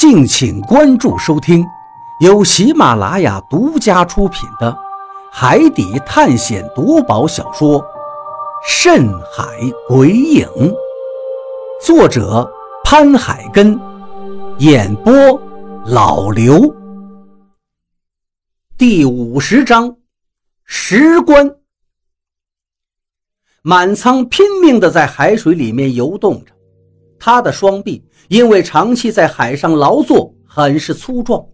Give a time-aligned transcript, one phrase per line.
[0.00, 1.62] 敬请关注收听，
[2.20, 4.72] 由喜马拉雅独家出品的
[5.30, 7.78] 《海底探险夺宝小说》
[8.66, 9.44] 《深海
[9.86, 10.48] 鬼影》，
[11.84, 12.50] 作者
[12.82, 13.78] 潘海根，
[14.56, 15.12] 演播
[15.84, 16.74] 老刘。
[18.78, 19.98] 第五十章，
[20.64, 21.56] 石棺。
[23.60, 26.52] 满仓拼命的在海水里面游动着，
[27.20, 28.02] 他的双臂。
[28.28, 31.44] 因为长期在海上劳作，很是粗壮，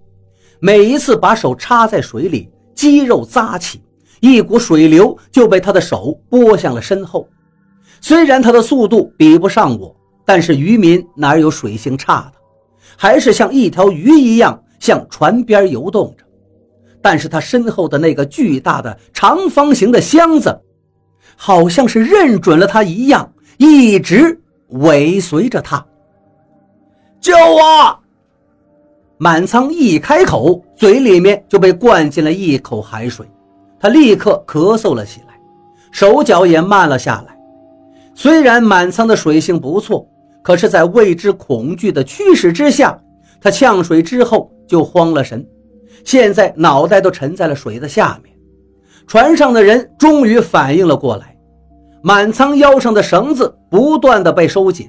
[0.61, 3.83] 每一次把手插在水里，肌肉扎起，
[4.21, 7.27] 一股水流就被他的手拨向了身后。
[8.03, 12.39] 虽然他的速度比不上我，但是渔民哪有水性差的，
[12.95, 16.25] 还是像一条鱼一样向船边游动着。
[17.01, 20.55] 但是他身后的那个巨大的长方形的箱子，
[21.37, 25.85] 好像是认准了他一样，一直尾随着他。
[27.21, 27.99] 救我！
[29.19, 33.27] 满仓一开口，嘴里面就被灌进了一口海水，
[33.81, 35.39] 他立刻咳嗽了起来，
[35.91, 37.37] 手脚也慢了下来。
[38.15, 40.07] 虽然满仓的水性不错，
[40.43, 42.99] 可是，在未知恐惧的驱使之下，
[43.41, 45.47] 他呛水之后就慌了神，
[46.05, 48.35] 现在脑袋都沉在了水的下面。
[49.07, 51.36] 船上的人终于反应了过来，
[52.07, 54.89] 满仓腰上的绳子不断的被收紧。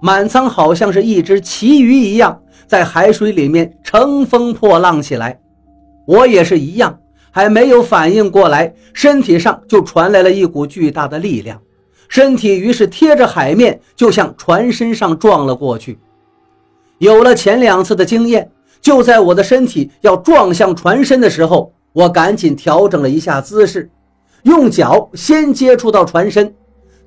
[0.00, 5.38] 满仓好像是一只旗鱼一样，在海水里面乘风破浪起来。
[6.04, 6.98] 我也是一样，
[7.30, 11.60] 还没有反应过来，身体上就传来了一股巨大的力量，
[12.08, 16.00] 身体于是贴着海面，就向船身上撞了过去。
[16.98, 23.88] 有了前两次的经验，就在我的身体要撞向船身的时候，我赶紧调整了一下姿势，
[24.42, 26.54] 用脚先接触到船身，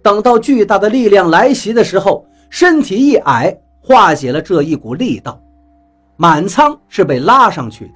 [0.02, 2.26] 等到巨大的力量来袭的时候。
[2.48, 5.42] 身体一矮，化解了这一股力道。
[6.16, 7.94] 满仓是被拉上去的，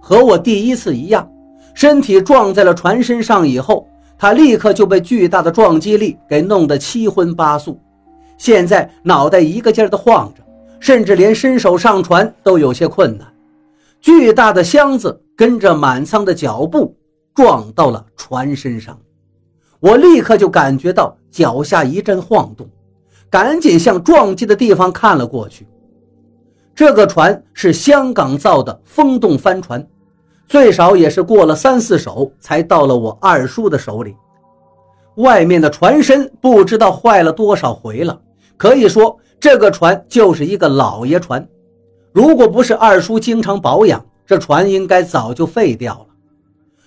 [0.00, 1.28] 和我第一次一样，
[1.74, 7.80] 身体撞在了船身上以后，他立刻就被巨大的撞击力给弄得七荤八素，
[8.38, 10.42] 现在脑袋一个劲儿的晃着，
[10.78, 13.26] 甚至连伸手上船都有些困难。
[14.00, 16.94] 巨大的箱子跟着满仓的脚步
[17.36, 18.98] 撞到了船身上，
[19.78, 22.66] 我立刻就感觉到脚下一阵晃动。
[23.28, 25.66] 赶紧向撞击的地方看了过去。
[26.74, 29.86] 这个船是香港造的风洞帆船，
[30.46, 34.16] 最少也是过了三四手才到了我二叔的手里。
[35.16, 38.18] 外面的船身不知道坏了多少回了，
[38.56, 41.46] 可以说这个船就是一个老爷船。
[42.12, 46.06] 如果不是二叔经常保养，这船应该早就废掉了。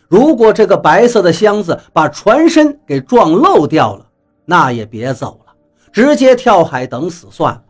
[0.09, 4.05] 如果这个白色的箱子把船身给撞漏掉了，
[4.43, 5.53] 那也别走了。
[5.91, 7.63] 直接跳海等死算了。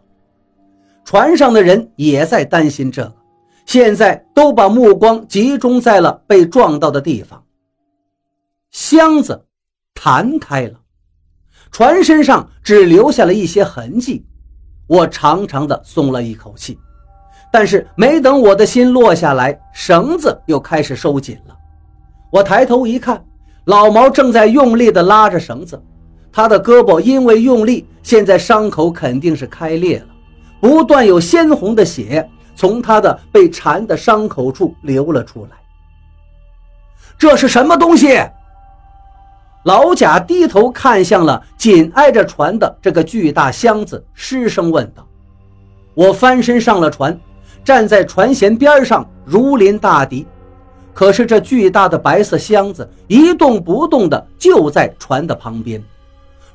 [1.05, 3.13] 船上的人也在担心这个，
[3.65, 7.43] 现在都把目光集中在了被撞到的地方。
[8.71, 9.45] 箱子
[9.93, 10.79] 弹开了，
[11.71, 14.25] 船身上只留下了一些痕迹。
[14.87, 16.77] 我长长的松了一口气，
[17.51, 21.55] 但是没等我的心落下来，绳子又开始收紧了。
[22.29, 23.23] 我抬头一看，
[23.65, 25.81] 老毛正在用力的拉着绳子。
[26.31, 30.07] 他的胳膊因为用力，现在伤口肯定是开裂了，
[30.61, 35.57] 不断有鲜红的血从他的被缠的伤口处流了出来。
[37.17, 38.19] 这是什么东西？
[39.63, 45.05] 老贾低头看向了紧挨着船的这个巨大箱子，失声问道
[45.95, 47.19] ：“我翻身上了船，
[47.63, 50.25] 站在船舷边上，如临大敌。
[50.99, 55.81] 可是这巨大的白色箱子一动不动的就在船的旁边。”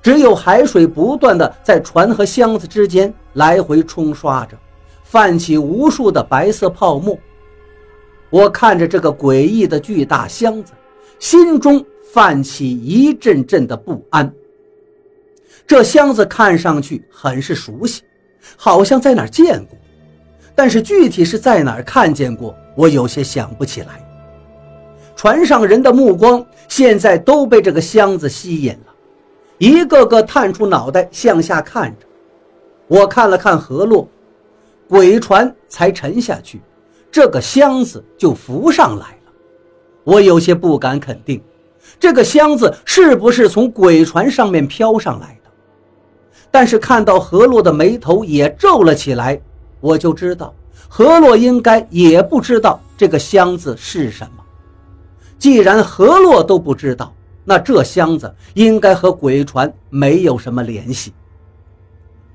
[0.05, 4.55] 只有海水不断的在船和箱子之间来回冲刷着，
[5.03, 7.19] 泛起无数的白色泡沫。
[8.29, 10.75] 我看着这个诡异的巨大箱子，
[11.19, 14.31] 心中泛起一阵阵的不安。
[15.67, 18.03] 这箱子看上去很是熟悉，
[18.59, 19.79] 好像在哪儿见过，
[20.55, 24.04] 但是具体是在哪儿看见过，我有些想不起来。
[25.25, 28.93] 船上人的目光现在都被这个箱子吸引了。
[29.57, 32.07] 一个个探出脑袋向下看着，
[32.89, 34.07] 我看了看河洛，
[34.87, 36.61] 鬼船才沉下去，
[37.11, 39.33] 这个箱子就浮上来了。
[40.05, 41.43] 我有些不敢肯定，
[41.99, 45.51] 这个箱子是不是从鬼船上面飘上来的？
[46.51, 49.41] 但是看到河洛的眉头也皱了起来，
[49.81, 50.53] 我就知道
[50.87, 54.44] 河洛应该也不知道这个箱子是什么。
[55.45, 57.13] 既然河洛都不知道。
[57.45, 61.13] 那这箱子应该和鬼船没有什么联系。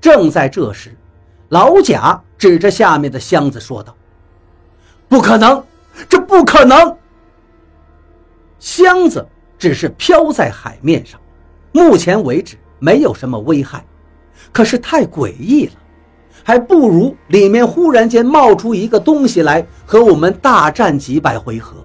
[0.00, 0.96] 正在这时，
[1.48, 3.92] 老贾指着下面的箱子说道
[5.10, 5.60] ：“不可能，
[6.08, 6.96] 这不可能！
[8.60, 9.26] 箱子
[9.58, 11.18] 只是飘在海面上，
[11.72, 13.84] 目前为止没有什么危害，
[14.52, 15.72] 可是太诡异了，
[16.44, 21.84] 还不如里面忽然间冒出一个东西来和我们大战几百回合。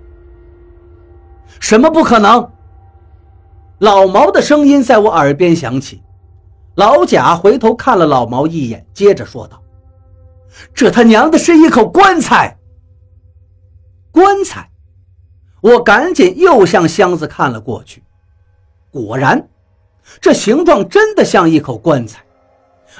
[1.59, 2.51] 什么不可能？”
[3.79, 6.01] 老毛的声音在我耳边响起，
[6.75, 9.61] 老贾回头看了老毛一眼，接着说道
[10.73, 12.57] ：“这他娘的是一口棺材！”
[14.11, 14.69] 棺材，
[15.61, 18.01] 我赶紧又向箱子看了过去，
[18.89, 19.45] 果然，
[20.21, 22.23] 这形状真的像一口棺材，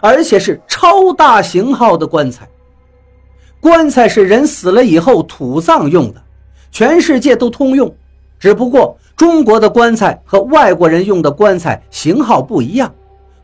[0.01, 2.49] 而且是超大型号的棺材。
[3.61, 6.21] 棺材是人死了以后土葬用的，
[6.69, 7.95] 全世界都通用，
[8.45, 8.95] 只不过。
[9.15, 12.93] 中国的棺材和外国人用的棺材型号不一样，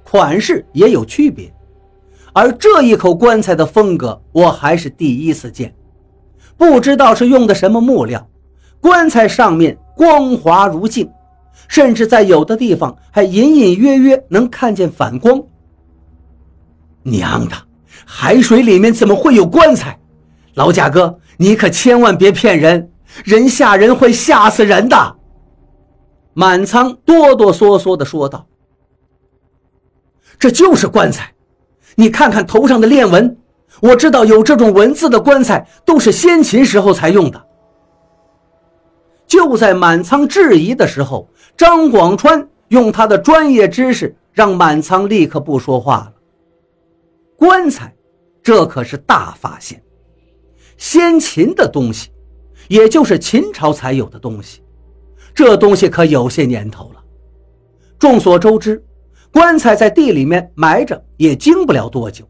[0.03, 1.51] 款式也有区别，
[2.33, 5.74] 而这一口棺材的风格我还是第一次见，
[6.56, 8.27] 不知道是用的什么木料，
[8.80, 11.09] 棺材上面光滑如镜，
[11.68, 15.42] 甚至在有的地方还隐隐约约能看见反光。
[17.01, 17.56] 娘的，
[18.06, 19.97] 海水里面怎么会有棺材？
[20.56, 22.92] 老贾哥，你可千万别骗人，
[23.23, 25.15] 人吓人会吓死人的。
[26.33, 28.47] 满仓哆哆嗦嗦地说道
[30.39, 31.33] ：“这就是棺材，
[31.95, 33.37] 你看看头上的链纹。
[33.81, 37.47] 我知道有这种文字的棺材都是先秦时候才用的。”
[39.27, 46.13] 就在满仓质疑的时候，张广川用他的专业知识让满仓立刻不说话了。
[47.37, 47.93] 棺材，
[48.43, 49.81] 这可是大发现，
[50.77, 52.09] 先秦的东西，
[52.67, 54.61] 也就是秦朝才有的东西。
[55.33, 57.01] 这东西可有些年头了。
[57.97, 58.83] 众所周知，
[59.31, 62.25] 棺材在地里面埋着也经不了多久，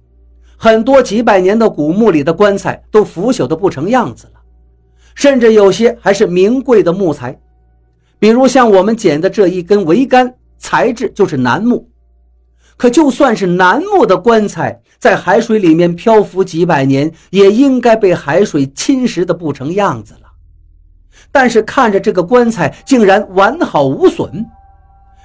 [0.57, 4.33] 很多几百年的古墓里的棺材都腐朽的不成样子了，
[5.15, 7.39] 甚至有些还是名贵的木材，
[8.19, 11.89] 比如像我们捡的这一根桅杆，材质就是楠木。
[12.77, 20.29] 可就算是楠木的棺材，在海水里面漂浮几百年，也应该被海水侵蚀的不成样子了。
[21.31, 24.45] 但是看着这个棺材竟然完好无损，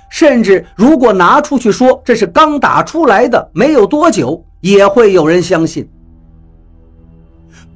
[0.09, 5.87] 甚至如果拿出去说这是刚打出来的，没有多久，也会有人相信。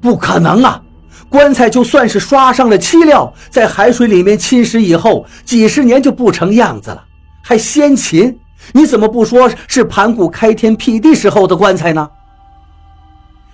[0.01, 0.81] 不可能啊！
[1.29, 7.05] 棺材就算是刷上了漆料，在海水里面侵蚀以后，几十年就不成样子了，
[7.43, 8.35] 还先秦？
[8.73, 12.09] 你怎么不说是盘古开天辟地时候的棺材呢？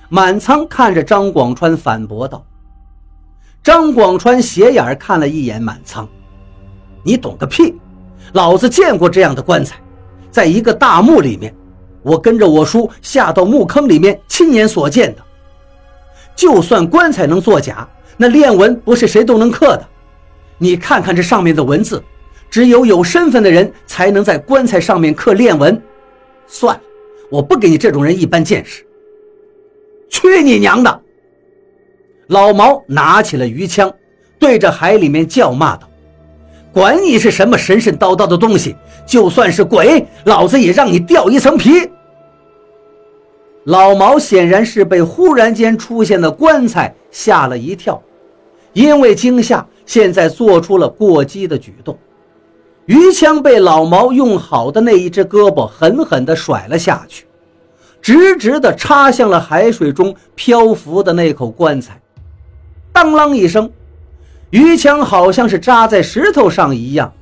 [0.09, 2.45] 满仓看着张广川反驳道。
[3.63, 6.07] 张广川斜眼看了一眼满仓，
[7.03, 7.75] 你懂个屁！
[8.33, 9.75] 老子见过这样的棺材，
[10.31, 11.53] 在一个大墓里面，
[12.01, 15.21] 我跟着我叔下到墓坑里面亲眼所见的。
[16.35, 19.87] 就算棺材能作假，那链纹不是谁都能刻的。
[20.57, 22.01] 你看看这上面的文字，
[22.49, 25.81] 只有有身份的人才能在棺材上面刻练纹。
[26.47, 26.81] 算了，
[27.29, 28.85] 我不给你这种人一般见识。
[30.09, 31.01] 去你娘的！
[32.27, 33.93] 老毛拿起了鱼枪，
[34.39, 35.89] 对着海里面叫骂道
[36.71, 41.89] ：“管你是什么神神叨叨的东西，就算是鬼，老子也让你掉一层皮！”
[43.65, 48.01] 老毛显然是被忽然间出现的棺材吓了一跳，
[48.71, 51.97] 因为惊吓，现在做出了过激的举动。
[52.87, 57.25] 鱼枪被老毛用好的那一只胳膊狠狠地甩了下去，
[58.01, 62.01] 直直地插向了海水中漂浮的那口棺材。
[62.93, 63.69] 当啷一声，
[64.51, 67.13] 鱼枪好像是扎在石头上一样，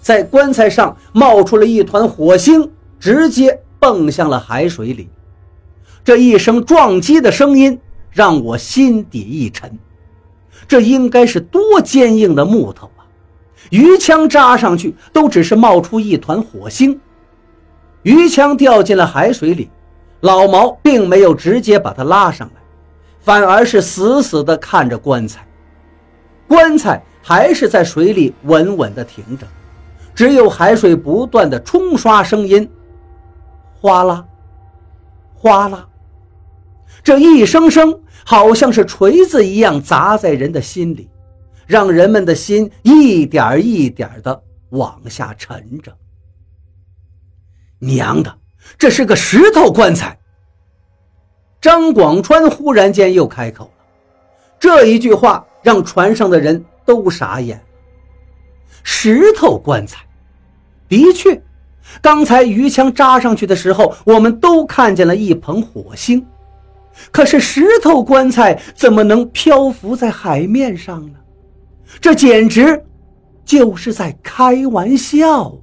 [0.00, 5.10] 在棺材上冒出了一团火星，直接蹦向了海水里。
[6.02, 7.78] 这一声撞击的声音
[8.10, 9.78] 让我心底一沉，
[10.66, 12.99] 这应该是多坚硬的木头啊！
[13.70, 17.00] 鱼枪扎上去都只是冒出一团火星，
[18.02, 19.70] 鱼枪掉进了海水里，
[20.20, 22.54] 老毛并没有直接把它拉上来。
[23.22, 25.46] 反而是死死地看着棺材，
[26.48, 29.46] 棺材还是在水里稳稳地停着，
[30.14, 32.66] 只有海水不断的冲刷声音，
[33.78, 34.24] 哗啦，
[35.34, 35.86] 哗啦，
[37.04, 41.09] 这一声声好像是锤子一样砸在人的心里，
[41.70, 45.96] 让人们的心一点一点的往下沉着。
[47.78, 48.38] 娘的，
[48.76, 50.18] 这是个石头棺材！
[51.60, 53.84] 张广川忽然间又开口了，
[54.58, 57.62] 这一句话让船上的人都傻眼。
[58.82, 60.04] 石头棺材，
[60.88, 61.40] 的确，
[62.02, 66.26] 刚才鱼枪扎上去的时候，我们都看见了一捧火星，
[67.12, 71.19] 可是石头棺材怎么能漂浮在海面上呢？
[72.00, 72.84] 这简直
[73.44, 75.56] 就是在开玩笑！